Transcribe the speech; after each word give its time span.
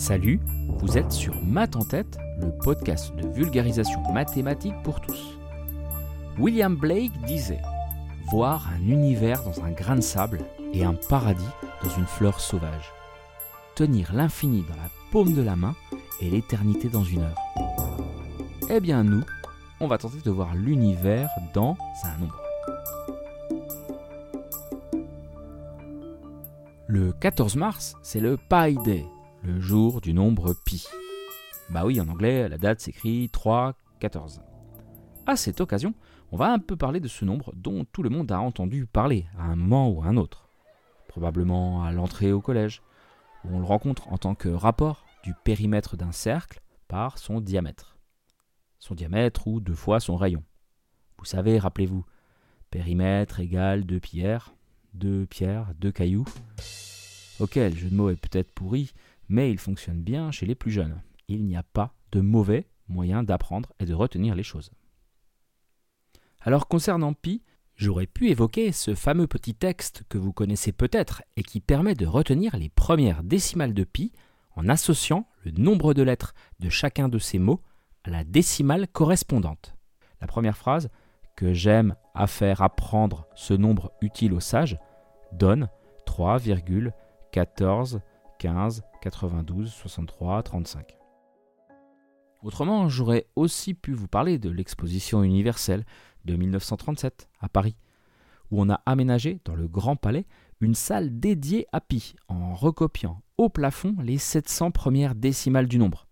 Salut, 0.00 0.40
vous 0.78 0.96
êtes 0.96 1.12
sur 1.12 1.34
Math 1.42 1.76
en 1.76 1.84
tête, 1.84 2.16
le 2.38 2.50
podcast 2.64 3.14
de 3.16 3.28
vulgarisation 3.28 4.00
mathématique 4.14 4.72
pour 4.82 4.98
tous. 5.02 5.38
William 6.38 6.74
Blake 6.74 7.12
disait 7.26 7.60
Voir 8.30 8.66
un 8.74 8.88
univers 8.88 9.44
dans 9.44 9.62
un 9.62 9.70
grain 9.72 9.96
de 9.96 10.00
sable 10.00 10.40
et 10.72 10.84
un 10.84 10.94
paradis 10.94 11.44
dans 11.84 11.90
une 11.90 12.06
fleur 12.06 12.40
sauvage. 12.40 12.94
Tenir 13.74 14.14
l'infini 14.14 14.64
dans 14.66 14.76
la 14.76 14.88
paume 15.12 15.34
de 15.34 15.42
la 15.42 15.54
main 15.54 15.76
et 16.22 16.30
l'éternité 16.30 16.88
dans 16.88 17.04
une 17.04 17.20
heure. 17.20 17.38
Eh 18.70 18.80
bien 18.80 19.04
nous, 19.04 19.22
on 19.80 19.86
va 19.86 19.98
tenter 19.98 20.22
de 20.24 20.30
voir 20.30 20.54
l'univers 20.54 21.28
dans 21.52 21.76
un 22.04 22.16
nombre. 22.16 22.40
Le 26.86 27.12
14 27.12 27.56
mars, 27.56 27.96
c'est 28.02 28.20
le 28.20 28.38
Pi 28.38 28.78
Day, 28.82 29.04
le 29.42 29.60
jour 29.60 30.00
du 30.00 30.12
nombre 30.12 30.54
pi. 30.64 30.86
Bah 31.70 31.84
oui, 31.84 32.00
en 32.00 32.08
anglais, 32.08 32.48
la 32.48 32.58
date 32.58 32.80
s'écrit 32.80 33.28
3, 33.30 33.74
14. 34.00 34.42
À 35.26 35.36
cette 35.36 35.60
occasion, 35.60 35.94
on 36.32 36.36
va 36.36 36.52
un 36.52 36.58
peu 36.58 36.76
parler 36.76 37.00
de 37.00 37.08
ce 37.08 37.24
nombre 37.24 37.52
dont 37.54 37.84
tout 37.84 38.02
le 38.02 38.10
monde 38.10 38.30
a 38.32 38.40
entendu 38.40 38.86
parler 38.86 39.26
à 39.38 39.44
un 39.44 39.56
moment 39.56 39.88
ou 39.90 40.02
à 40.02 40.06
un 40.06 40.16
autre. 40.16 40.48
Probablement 41.08 41.84
à 41.84 41.92
l'entrée 41.92 42.32
au 42.32 42.40
collège, 42.40 42.82
où 43.44 43.56
on 43.56 43.60
le 43.60 43.64
rencontre 43.64 44.12
en 44.12 44.18
tant 44.18 44.34
que 44.34 44.48
rapport 44.48 45.04
du 45.22 45.34
périmètre 45.44 45.96
d'un 45.96 46.12
cercle 46.12 46.60
par 46.88 47.18
son 47.18 47.40
diamètre. 47.40 47.96
Son 48.78 48.94
diamètre 48.94 49.46
ou 49.46 49.60
deux 49.60 49.74
fois 49.74 50.00
son 50.00 50.16
rayon. 50.16 50.42
Vous 51.18 51.24
savez, 51.24 51.58
rappelez-vous, 51.58 52.04
périmètre 52.70 53.40
égale 53.40 53.84
deux 53.84 54.00
pierres, 54.00 54.54
deux 54.94 55.26
pierres, 55.26 55.72
deux 55.78 55.92
cailloux. 55.92 56.26
Ok, 57.40 57.56
le 57.56 57.74
jeu 57.74 57.88
de 57.88 57.94
mots 57.94 58.10
est 58.10 58.20
peut-être 58.20 58.52
pourri, 58.52 58.92
mais 59.30 59.50
il 59.50 59.58
fonctionne 59.58 60.02
bien 60.02 60.30
chez 60.32 60.44
les 60.44 60.56
plus 60.56 60.72
jeunes. 60.72 61.00
Il 61.28 61.46
n'y 61.46 61.56
a 61.56 61.62
pas 61.62 61.94
de 62.10 62.20
mauvais 62.20 62.68
moyen 62.88 63.22
d'apprendre 63.22 63.72
et 63.78 63.86
de 63.86 63.94
retenir 63.94 64.34
les 64.34 64.42
choses. 64.42 64.72
Alors 66.40 66.66
concernant 66.66 67.14
pi, 67.14 67.42
j'aurais 67.76 68.08
pu 68.08 68.28
évoquer 68.30 68.72
ce 68.72 68.96
fameux 68.96 69.28
petit 69.28 69.54
texte 69.54 70.02
que 70.08 70.18
vous 70.18 70.32
connaissez 70.32 70.72
peut-être 70.72 71.22
et 71.36 71.44
qui 71.44 71.60
permet 71.60 71.94
de 71.94 72.06
retenir 72.06 72.56
les 72.56 72.68
premières 72.68 73.22
décimales 73.22 73.72
de 73.72 73.84
pi 73.84 74.10
en 74.56 74.68
associant 74.68 75.28
le 75.44 75.52
nombre 75.52 75.94
de 75.94 76.02
lettres 76.02 76.34
de 76.58 76.68
chacun 76.68 77.08
de 77.08 77.18
ces 77.18 77.38
mots 77.38 77.62
à 78.02 78.10
la 78.10 78.24
décimale 78.24 78.88
correspondante. 78.88 79.76
La 80.20 80.26
première 80.26 80.56
phrase, 80.56 80.90
que 81.36 81.54
j'aime 81.54 81.94
à 82.14 82.26
faire 82.26 82.62
apprendre 82.62 83.28
ce 83.36 83.54
nombre 83.54 83.92
utile 84.02 84.32
aux 84.32 84.40
sages, 84.40 84.76
donne 85.32 85.68
3,14 86.06 88.00
15, 88.40 88.82
92, 89.02 89.70
63, 89.70 90.42
35. 90.42 90.96
Autrement, 92.42 92.88
j'aurais 92.88 93.26
aussi 93.36 93.74
pu 93.74 93.92
vous 93.92 94.08
parler 94.08 94.38
de 94.38 94.48
l'exposition 94.48 95.22
universelle 95.22 95.84
de 96.24 96.36
1937 96.36 97.28
à 97.38 97.50
Paris, 97.50 97.76
où 98.50 98.62
on 98.62 98.70
a 98.70 98.80
aménagé 98.86 99.40
dans 99.44 99.54
le 99.54 99.68
Grand 99.68 99.94
Palais 99.94 100.24
une 100.62 100.74
salle 100.74 101.20
dédiée 101.20 101.66
à 101.72 101.82
pi 101.82 102.14
en 102.28 102.54
recopiant 102.54 103.20
au 103.36 103.50
plafond 103.50 103.94
les 104.02 104.16
700 104.16 104.70
premières 104.70 105.14
décimales 105.14 105.68
du 105.68 105.78
nombre. 105.78 106.06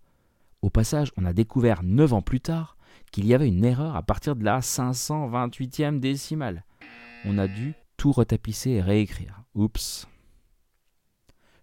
Au 0.61 0.69
passage, 0.69 1.13
on 1.17 1.25
a 1.25 1.33
découvert 1.33 1.83
9 1.83 2.13
ans 2.13 2.23
plus 2.23 2.43
tard 2.43 2.77
qu'il 3.11 3.27
y 3.27 3.33
avait 3.33 3.49
une 3.49 3.65
erreur 3.65 3.97
à 3.97 4.03
partir 4.03 4.37
de 4.37 4.45
la 4.45 4.61
528e 4.61 5.99
décimale. 5.99 6.67
On 7.25 7.39
a 7.39 7.49
dû 7.49 7.73
tout 7.97 8.13
retapisser 8.13 8.73
et 8.73 8.83
réécrire. 8.83 9.45
Oups 9.55 10.07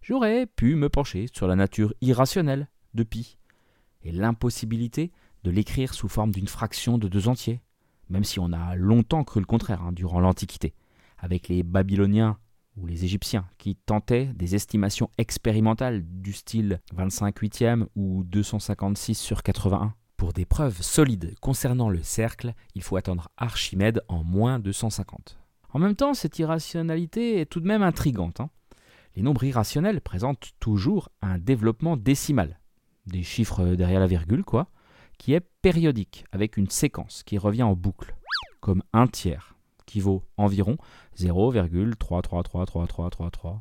j'aurais 0.07 0.45
pu 0.45 0.75
me 0.75 0.87
pencher 0.87 1.25
sur 1.33 1.47
la 1.47 1.55
nature 1.55 1.93
irrationnelle 2.01 2.69
de 2.93 3.01
pi 3.01 3.37
et 4.03 4.11
l'impossibilité 4.11 5.11
de 5.43 5.49
l'écrire 5.49 5.95
sous 5.95 6.07
forme 6.07 6.31
d'une 6.31 6.47
fraction 6.47 6.99
de 6.99 7.07
deux 7.07 7.27
entiers, 7.27 7.61
même 8.09 8.23
si 8.23 8.39
on 8.39 8.53
a 8.53 8.75
longtemps 8.75 9.23
cru 9.23 9.39
le 9.39 9.47
contraire 9.47 9.81
hein, 9.81 9.91
durant 9.91 10.19
l'Antiquité, 10.19 10.75
avec 11.17 11.47
les 11.47 11.63
Babyloniens 11.63 12.37
ou 12.77 12.85
les 12.85 13.03
Égyptiens 13.03 13.47
qui 13.57 13.75
tentaient 13.75 14.29
des 14.35 14.53
estimations 14.53 15.09
expérimentales 15.17 16.03
du 16.05 16.33
style 16.33 16.81
25 16.93 17.39
huitième 17.39 17.87
ou 17.95 18.23
256 18.25 19.15
sur 19.15 19.41
81. 19.41 19.95
Pour 20.17 20.33
des 20.33 20.45
preuves 20.45 20.81
solides 20.81 21.33
concernant 21.41 21.89
le 21.89 22.03
cercle, 22.03 22.53
il 22.75 22.83
faut 22.83 22.95
attendre 22.95 23.29
Archimède 23.37 24.01
en 24.07 24.23
moins 24.23 24.59
250. 24.59 25.39
En 25.73 25.79
même 25.79 25.95
temps, 25.95 26.13
cette 26.13 26.37
irrationalité 26.37 27.41
est 27.41 27.47
tout 27.47 27.59
de 27.59 27.67
même 27.67 27.83
intrigante. 27.83 28.39
Hein 28.39 28.49
les 29.15 29.21
nombres 29.21 29.43
irrationnels 29.43 30.01
présentent 30.01 30.51
toujours 30.59 31.09
un 31.21 31.37
développement 31.37 31.97
décimal, 31.97 32.59
des 33.07 33.23
chiffres 33.23 33.75
derrière 33.75 33.99
la 33.99 34.07
virgule, 34.07 34.43
quoi, 34.43 34.69
qui 35.17 35.33
est 35.33 35.45
périodique, 35.61 36.25
avec 36.31 36.57
une 36.57 36.69
séquence 36.69 37.23
qui 37.23 37.37
revient 37.37 37.63
en 37.63 37.75
boucle, 37.75 38.15
comme 38.59 38.83
un 38.93 39.07
tiers, 39.07 39.55
qui 39.85 40.01
vaut 40.01 40.23
environ 40.37 40.77
0,333333. 41.17 43.59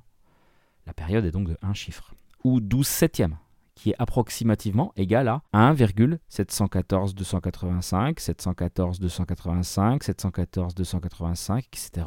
La 0.86 0.92
période 0.92 1.24
est 1.24 1.30
donc 1.30 1.48
de 1.48 1.56
un 1.62 1.72
chiffre. 1.74 2.12
Ou 2.42 2.60
12 2.60 2.86
septièmes, 2.86 3.38
qui 3.74 3.90
est 3.90 3.96
approximativement 3.98 4.92
égal 4.96 5.28
à 5.28 5.42
1,714 5.52 7.14
285, 7.14 8.20
714 8.20 9.00
285, 9.00 10.02
714 10.02 10.74
285, 10.74 11.66
etc. 11.66 12.06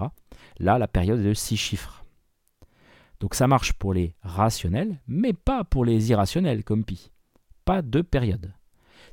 Là, 0.60 0.78
la 0.78 0.88
période 0.88 1.20
est 1.20 1.24
de 1.24 1.34
6 1.34 1.58
chiffres. 1.58 2.04
Donc 3.20 3.34
ça 3.34 3.48
marche 3.48 3.74
pour 3.74 3.94
les 3.94 4.14
rationnels, 4.22 5.00
mais 5.08 5.34
pas 5.34 5.64
pour 5.64 5.86
les 5.86 6.12
irrationnels 6.12 6.64
comme 6.64 6.84
pi. 6.84 7.12
Pas 7.66 7.82
de 7.82 8.02
période. 8.02 8.54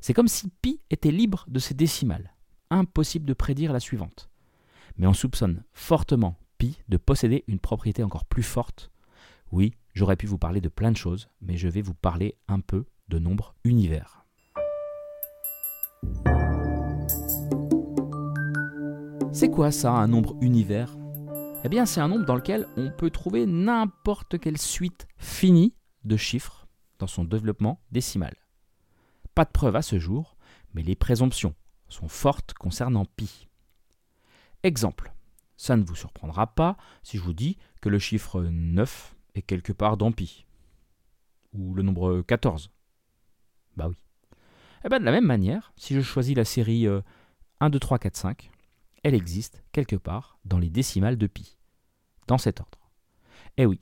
C'est 0.01 0.13
comme 0.13 0.27
si 0.27 0.49
pi 0.61 0.79
était 0.89 1.11
libre 1.11 1.45
de 1.47 1.59
ses 1.59 1.73
décimales. 1.73 2.33
Impossible 2.69 3.25
de 3.25 3.33
prédire 3.33 3.73
la 3.73 3.79
suivante. 3.79 4.29
Mais 4.97 5.07
on 5.07 5.13
soupçonne 5.13 5.63
fortement 5.73 6.37
pi 6.57 6.79
de 6.87 6.97
posséder 6.97 7.43
une 7.47 7.59
propriété 7.59 8.03
encore 8.03 8.25
plus 8.25 8.43
forte. 8.43 8.91
Oui, 9.51 9.73
j'aurais 9.93 10.15
pu 10.15 10.25
vous 10.25 10.37
parler 10.37 10.61
de 10.61 10.69
plein 10.69 10.91
de 10.91 10.97
choses, 10.97 11.29
mais 11.41 11.57
je 11.57 11.67
vais 11.67 11.81
vous 11.81 11.93
parler 11.93 12.35
un 12.47 12.59
peu 12.59 12.85
de 13.09 13.19
nombre 13.19 13.55
univers. 13.63 14.25
C'est 19.31 19.49
quoi 19.49 19.71
ça, 19.71 19.91
un 19.91 20.07
nombre 20.07 20.37
univers? 20.41 20.95
Eh 21.65 21.69
bien, 21.69 21.87
c'est 21.87 21.99
un 21.99 22.07
nombre 22.07 22.25
dans 22.25 22.35
lequel 22.35 22.67
on 22.77 22.91
peut 22.91 23.09
trouver 23.09 23.47
n'importe 23.47 24.37
quelle 24.37 24.59
suite 24.59 25.07
finie 25.17 25.73
de 26.03 26.15
chiffres 26.15 26.67
dans 26.99 27.07
son 27.07 27.23
développement 27.23 27.81
décimal. 27.91 28.35
Pas 29.33 29.45
de 29.45 29.49
preuve 29.49 29.75
à 29.75 29.81
ce 29.81 29.97
jour, 29.97 30.37
mais 30.75 30.83
les 30.83 30.95
présomptions 30.95 31.55
sont 31.89 32.07
fortes 32.07 32.53
concernant 32.53 33.05
pi. 33.05 33.47
Exemple, 34.61 35.11
ça 35.57 35.75
ne 35.75 35.83
vous 35.83 35.95
surprendra 35.95 36.53
pas 36.53 36.77
si 37.01 37.17
je 37.17 37.23
vous 37.23 37.33
dis 37.33 37.57
que 37.81 37.89
le 37.89 37.97
chiffre 37.97 38.43
9 38.43 39.15
est 39.33 39.41
quelque 39.41 39.73
part 39.73 39.97
dans 39.97 40.11
pi. 40.11 40.45
Ou 41.53 41.73
le 41.73 41.81
nombre 41.81 42.21
14. 42.21 42.69
Bah 43.75 43.87
oui. 43.89 43.95
Eh 44.83 44.89
bien 44.89 44.99
de 44.99 45.05
la 45.05 45.11
même 45.11 45.25
manière, 45.25 45.73
si 45.77 45.95
je 45.95 46.01
choisis 46.01 46.35
la 46.35 46.45
série 46.45 46.85
1, 47.59 47.69
2, 47.71 47.79
3, 47.79 47.97
4, 47.97 48.15
5, 48.15 48.51
elle 49.05 49.13
existe 49.13 49.63
quelque 49.71 49.95
part 49.95 50.39
dans 50.45 50.57
les 50.57 50.71
décimales 50.71 51.15
de 51.15 51.27
pi, 51.27 51.59
dans 52.25 52.39
cet 52.39 52.59
ordre. 52.59 52.89
Eh 53.55 53.67
oui, 53.67 53.79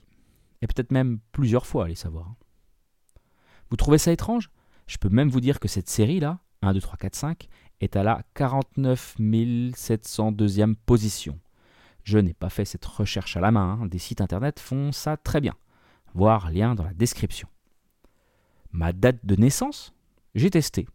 et 0.60 0.66
peut-être 0.66 0.92
même 0.92 1.18
plusieurs 1.32 1.64
fois, 1.64 1.86
allez 1.86 1.94
savoir. 1.94 2.34
Vous 3.70 3.76
trouvez 3.76 3.96
ça 3.96 4.12
étrange? 4.12 4.50
Je 4.86 4.98
peux 4.98 5.08
même 5.08 5.30
vous 5.30 5.40
dire 5.40 5.60
que 5.60 5.66
cette 5.66 5.88
série-là, 5.88 6.40
1, 6.60 6.74
2, 6.74 6.80
3, 6.82 6.98
4, 6.98 7.16
5, 7.16 7.48
est 7.80 7.96
à 7.96 8.02
la 8.02 8.22
49 8.34 9.16
702e 9.18 10.74
position. 10.74 11.40
Je 12.02 12.18
n'ai 12.18 12.34
pas 12.34 12.50
fait 12.50 12.66
cette 12.66 12.84
recherche 12.84 13.38
à 13.38 13.40
la 13.40 13.50
main, 13.50 13.78
hein. 13.80 13.86
des 13.86 13.98
sites 13.98 14.20
internet 14.20 14.60
font 14.60 14.92
ça 14.92 15.16
très 15.16 15.40
bien. 15.40 15.54
Voir 16.12 16.50
lien 16.50 16.74
dans 16.74 16.84
la 16.84 16.92
description. 16.92 17.48
Ma 18.72 18.92
date 18.92 19.24
de 19.24 19.36
naissance? 19.36 19.94
J'ai 20.34 20.50
testé. 20.50 20.86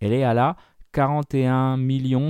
Elle 0.00 0.12
est 0.12 0.24
à 0.24 0.34
la 0.34 0.56
41 0.92 1.76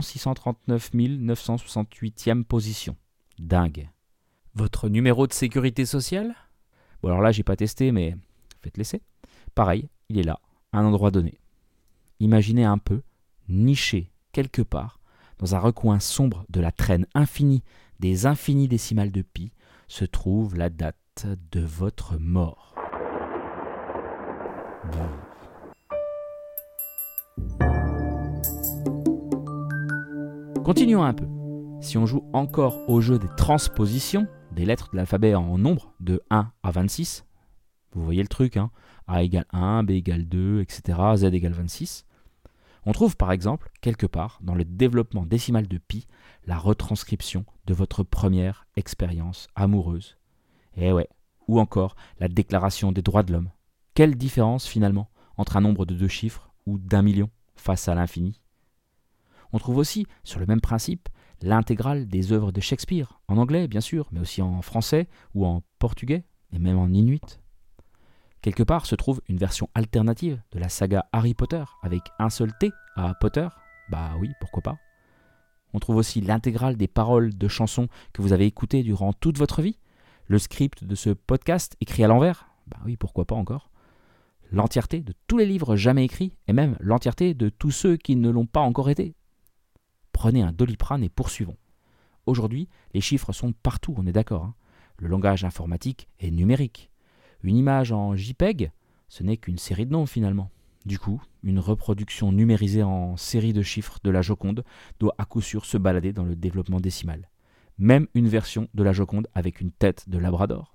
639 0.02 0.92
968e 0.94 2.44
position. 2.44 2.96
Dingue. 3.38 3.88
Votre 4.54 4.88
numéro 4.88 5.26
de 5.26 5.32
sécurité 5.32 5.86
sociale? 5.86 6.34
Bon 7.02 7.08
alors 7.08 7.20
là 7.20 7.30
j'ai 7.30 7.44
pas 7.44 7.56
testé 7.56 7.92
mais 7.92 8.16
faites 8.62 8.76
laisser. 8.76 9.02
Pareil, 9.54 9.88
il 10.08 10.18
est 10.18 10.24
là, 10.24 10.40
un 10.72 10.84
endroit 10.84 11.10
donné. 11.10 11.38
Imaginez 12.20 12.64
un 12.64 12.78
peu, 12.78 13.02
niché 13.48 14.10
quelque 14.32 14.62
part, 14.62 15.00
dans 15.38 15.54
un 15.54 15.60
recoin 15.60 16.00
sombre 16.00 16.44
de 16.48 16.60
la 16.60 16.72
traîne 16.72 17.06
infinie 17.14 17.62
des 18.00 18.26
infinis 18.26 18.68
décimales 18.68 19.12
de 19.12 19.22
pi, 19.22 19.52
se 19.86 20.04
trouve 20.04 20.56
la 20.56 20.70
date 20.70 21.26
de 21.52 21.60
votre 21.60 22.16
mort. 22.18 22.74
Continuons 30.68 31.02
un 31.02 31.14
peu. 31.14 31.26
Si 31.80 31.96
on 31.96 32.04
joue 32.04 32.28
encore 32.34 32.90
au 32.90 33.00
jeu 33.00 33.18
des 33.18 33.34
transpositions, 33.38 34.26
des 34.52 34.66
lettres 34.66 34.90
de 34.92 34.98
l'alphabet 34.98 35.34
en 35.34 35.56
nombre, 35.56 35.94
de 35.98 36.22
1 36.28 36.52
à 36.62 36.70
26, 36.70 37.24
Vous 37.92 38.04
voyez 38.04 38.20
le 38.20 38.28
truc, 38.28 38.58
hein 38.58 38.70
A 39.06 39.22
égale 39.22 39.46
1, 39.54 39.84
B 39.84 39.92
égale 39.92 40.28
2, 40.28 40.60
etc., 40.60 40.98
Z 41.16 41.24
égale 41.32 41.54
26. 41.54 42.04
On 42.84 42.92
trouve 42.92 43.16
par 43.16 43.32
exemple, 43.32 43.70
quelque 43.80 44.04
part, 44.04 44.40
dans 44.42 44.54
le 44.54 44.66
développement 44.66 45.24
décimal 45.24 45.66
de 45.66 45.78
pi, 45.78 46.06
la 46.46 46.58
retranscription 46.58 47.46
de 47.64 47.72
votre 47.72 48.02
première 48.02 48.66
expérience 48.76 49.46
amoureuse. 49.56 50.18
Eh 50.76 50.92
ouais, 50.92 51.08
ou 51.46 51.60
encore 51.60 51.96
la 52.20 52.28
déclaration 52.28 52.92
des 52.92 53.00
droits 53.00 53.22
de 53.22 53.32
l'homme. 53.32 53.48
Quelle 53.94 54.16
différence 54.16 54.66
finalement 54.66 55.08
entre 55.38 55.56
un 55.56 55.62
nombre 55.62 55.86
de 55.86 55.94
deux 55.94 56.08
chiffres 56.08 56.50
ou 56.66 56.76
d'un 56.76 57.00
million 57.00 57.30
face 57.56 57.88
à 57.88 57.94
l'infini? 57.94 58.42
On 59.52 59.58
trouve 59.58 59.78
aussi, 59.78 60.06
sur 60.24 60.40
le 60.40 60.46
même 60.46 60.60
principe, 60.60 61.08
l'intégrale 61.42 62.06
des 62.06 62.32
œuvres 62.32 62.52
de 62.52 62.60
Shakespeare, 62.60 63.20
en 63.28 63.38
anglais 63.38 63.68
bien 63.68 63.80
sûr, 63.80 64.08
mais 64.12 64.20
aussi 64.20 64.42
en 64.42 64.62
français 64.62 65.08
ou 65.34 65.46
en 65.46 65.62
portugais, 65.78 66.24
et 66.52 66.58
même 66.58 66.78
en 66.78 66.88
inuit. 66.88 67.40
Quelque 68.42 68.62
part 68.62 68.86
se 68.86 68.94
trouve 68.94 69.20
une 69.28 69.36
version 69.36 69.68
alternative 69.74 70.40
de 70.52 70.58
la 70.58 70.68
saga 70.68 71.06
Harry 71.12 71.34
Potter, 71.34 71.64
avec 71.82 72.02
un 72.18 72.30
seul 72.30 72.52
T 72.58 72.70
à 72.94 73.14
Potter. 73.14 73.48
Bah 73.90 74.12
oui, 74.20 74.30
pourquoi 74.40 74.62
pas. 74.62 74.76
On 75.74 75.80
trouve 75.80 75.96
aussi 75.96 76.20
l'intégrale 76.20 76.76
des 76.76 76.88
paroles 76.88 77.36
de 77.36 77.48
chansons 77.48 77.88
que 78.12 78.22
vous 78.22 78.32
avez 78.32 78.46
écoutées 78.46 78.82
durant 78.82 79.12
toute 79.12 79.38
votre 79.38 79.60
vie. 79.60 79.78
Le 80.26 80.38
script 80.38 80.84
de 80.84 80.94
ce 80.94 81.10
podcast 81.10 81.76
écrit 81.80 82.04
à 82.04 82.08
l'envers. 82.08 82.48
Bah 82.68 82.78
oui, 82.84 82.96
pourquoi 82.96 83.24
pas 83.24 83.34
encore. 83.34 83.70
L'entièreté 84.50 85.00
de 85.00 85.12
tous 85.26 85.36
les 85.36 85.46
livres 85.46 85.76
jamais 85.76 86.04
écrits, 86.04 86.36
et 86.46 86.52
même 86.52 86.76
l'entièreté 86.80 87.34
de 87.34 87.48
tous 87.48 87.70
ceux 87.70 87.96
qui 87.96 88.16
ne 88.16 88.30
l'ont 88.30 88.46
pas 88.46 88.60
encore 88.60 88.88
été. 88.88 89.14
Prenez 90.18 90.42
un 90.42 90.50
doliprane 90.50 91.04
et 91.04 91.08
poursuivons. 91.08 91.56
Aujourd'hui, 92.26 92.68
les 92.92 93.00
chiffres 93.00 93.32
sont 93.32 93.52
partout, 93.52 93.94
on 93.96 94.04
est 94.04 94.12
d'accord. 94.12 94.46
Hein. 94.46 94.54
Le 94.96 95.06
langage 95.06 95.44
informatique 95.44 96.08
est 96.18 96.32
numérique. 96.32 96.90
Une 97.44 97.54
image 97.54 97.92
en 97.92 98.16
JPEG, 98.16 98.72
ce 99.08 99.22
n'est 99.22 99.36
qu'une 99.36 99.58
série 99.58 99.86
de 99.86 99.92
noms 99.92 100.06
finalement. 100.06 100.50
Du 100.84 100.98
coup, 100.98 101.22
une 101.44 101.60
reproduction 101.60 102.32
numérisée 102.32 102.82
en 102.82 103.16
série 103.16 103.52
de 103.52 103.62
chiffres 103.62 104.00
de 104.02 104.10
la 104.10 104.20
Joconde 104.20 104.64
doit 104.98 105.14
à 105.18 105.24
coup 105.24 105.40
sûr 105.40 105.64
se 105.64 105.78
balader 105.78 106.12
dans 106.12 106.24
le 106.24 106.34
développement 106.34 106.80
décimal. 106.80 107.30
Même 107.78 108.08
une 108.14 108.26
version 108.26 108.66
de 108.74 108.82
la 108.82 108.92
Joconde 108.92 109.28
avec 109.36 109.60
une 109.60 109.70
tête 109.70 110.08
de 110.08 110.18
Labrador. 110.18 110.74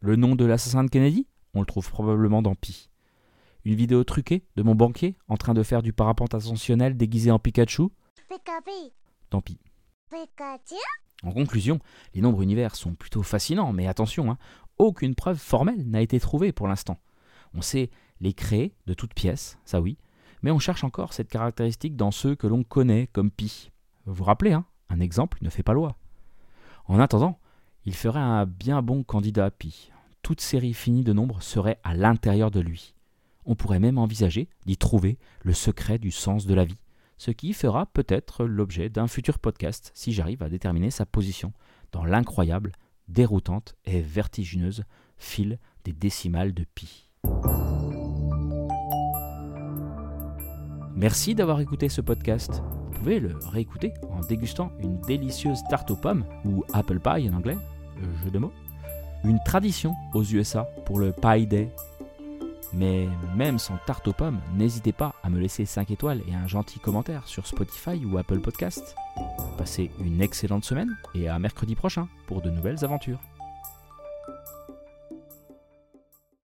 Le 0.00 0.16
nom 0.16 0.34
de 0.34 0.46
l'assassin 0.46 0.82
de 0.82 0.88
Kennedy? 0.88 1.26
On 1.52 1.60
le 1.60 1.66
trouve 1.66 1.90
probablement 1.90 2.40
dans 2.40 2.54
Pi. 2.54 2.88
Une 3.66 3.74
vidéo 3.74 4.02
truquée 4.02 4.46
de 4.56 4.62
mon 4.62 4.74
banquier 4.74 5.18
en 5.28 5.36
train 5.36 5.52
de 5.52 5.62
faire 5.62 5.82
du 5.82 5.92
parapente 5.92 6.32
ascensionnel 6.32 6.96
déguisé 6.96 7.30
en 7.30 7.38
Pikachu? 7.38 7.90
Tant 9.28 9.42
pis. 9.42 9.58
En 11.22 11.32
conclusion, 11.32 11.78
les 12.14 12.20
nombres 12.20 12.42
univers 12.42 12.76
sont 12.76 12.94
plutôt 12.94 13.22
fascinants, 13.22 13.72
mais 13.72 13.86
attention, 13.86 14.30
hein, 14.30 14.38
aucune 14.78 15.14
preuve 15.14 15.38
formelle 15.38 15.88
n'a 15.88 16.00
été 16.00 16.18
trouvée 16.18 16.52
pour 16.52 16.66
l'instant. 16.66 16.98
On 17.54 17.60
sait 17.62 17.90
les 18.20 18.32
créer 18.32 18.74
de 18.86 18.94
toutes 18.94 19.14
pièces, 19.14 19.58
ça 19.64 19.80
oui, 19.80 19.98
mais 20.42 20.50
on 20.50 20.58
cherche 20.58 20.82
encore 20.82 21.12
cette 21.12 21.28
caractéristique 21.28 21.94
dans 21.96 22.10
ceux 22.10 22.34
que 22.34 22.46
l'on 22.46 22.64
connaît 22.64 23.08
comme 23.12 23.30
pi. 23.30 23.70
Vous 24.06 24.14
vous 24.14 24.24
rappelez, 24.24 24.52
hein, 24.52 24.64
un 24.88 25.00
exemple 25.00 25.38
ne 25.42 25.50
fait 25.50 25.62
pas 25.62 25.74
loi. 25.74 25.96
En 26.86 26.98
attendant, 26.98 27.38
il 27.84 27.94
ferait 27.94 28.20
un 28.20 28.46
bien 28.46 28.82
bon 28.82 29.02
candidat 29.02 29.46
à 29.46 29.50
pi. 29.50 29.90
Toute 30.22 30.40
série 30.40 30.74
finie 30.74 31.04
de 31.04 31.12
nombres 31.12 31.42
serait 31.42 31.80
à 31.84 31.94
l'intérieur 31.94 32.50
de 32.50 32.60
lui. 32.60 32.94
On 33.44 33.56
pourrait 33.56 33.80
même 33.80 33.98
envisager 33.98 34.48
d'y 34.66 34.76
trouver 34.76 35.18
le 35.42 35.52
secret 35.52 35.98
du 35.98 36.10
sens 36.10 36.46
de 36.46 36.54
la 36.54 36.64
vie, 36.64 36.78
ce 37.18 37.30
qui 37.30 37.52
fera 37.52 37.86
peut-être 37.86 38.44
l'objet 38.44 38.88
d'un 38.88 39.06
futur 39.06 39.38
podcast 39.38 39.90
si 39.94 40.12
j'arrive 40.12 40.42
à 40.42 40.48
déterminer 40.48 40.90
sa 40.90 41.06
position 41.06 41.52
dans 41.92 42.04
l'incroyable 42.04 42.72
déroutante 43.08 43.74
et 43.84 44.00
vertigineuse 44.00 44.84
file 45.16 45.58
des 45.84 45.92
décimales 45.92 46.54
de 46.54 46.64
pi. 46.74 47.08
Merci 50.94 51.34
d'avoir 51.34 51.60
écouté 51.60 51.88
ce 51.88 52.00
podcast. 52.00 52.62
Vous 52.92 52.98
pouvez 52.98 53.18
le 53.18 53.36
réécouter 53.46 53.92
en 54.10 54.20
dégustant 54.20 54.70
une 54.78 55.00
délicieuse 55.00 55.62
tarte 55.68 55.90
aux 55.90 55.96
pommes, 55.96 56.24
ou 56.44 56.64
apple 56.72 57.00
pie 57.00 57.28
en 57.28 57.34
anglais, 57.34 57.56
jeu 58.22 58.30
de 58.30 58.38
mots. 58.38 58.52
Une 59.24 59.38
tradition 59.44 59.94
aux 60.14 60.24
USA 60.24 60.64
pour 60.84 60.98
le 60.98 61.12
Pie 61.12 61.46
Day. 61.46 61.70
Mais 62.74 63.08
même 63.36 63.58
sans 63.58 63.76
tarte 63.86 64.08
aux 64.08 64.12
pommes, 64.12 64.40
n'hésitez 64.54 64.92
pas 64.92 65.14
à 65.22 65.30
me 65.30 65.38
laisser 65.38 65.64
5 65.64 65.90
étoiles 65.90 66.22
et 66.28 66.34
un 66.34 66.46
gentil 66.46 66.78
commentaire 66.78 67.26
sur 67.26 67.46
Spotify 67.46 68.04
ou 68.04 68.18
Apple 68.18 68.40
Podcast. 68.40 68.94
Passez 69.58 69.90
une 70.00 70.22
excellente 70.22 70.64
semaine 70.64 70.96
et 71.14 71.28
à 71.28 71.38
mercredi 71.38 71.74
prochain 71.74 72.08
pour 72.26 72.40
de 72.40 72.50
nouvelles 72.50 72.84
aventures. 72.84 73.20